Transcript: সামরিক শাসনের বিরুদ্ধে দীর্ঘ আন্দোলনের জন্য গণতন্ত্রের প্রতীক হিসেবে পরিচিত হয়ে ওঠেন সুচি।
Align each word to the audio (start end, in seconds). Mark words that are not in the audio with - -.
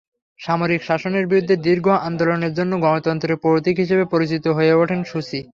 সামরিক 0.39 0.81
শাসনের 0.83 1.25
বিরুদ্ধে 1.27 1.55
দীর্ঘ 1.65 1.87
আন্দোলনের 2.07 2.53
জন্য 2.53 2.73
গণতন্ত্রের 2.81 3.41
প্রতীক 3.43 3.75
হিসেবে 3.77 4.05
পরিচিত 4.13 4.45
হয়ে 4.57 4.73
ওঠেন 4.73 5.01
সুচি। 5.03 5.41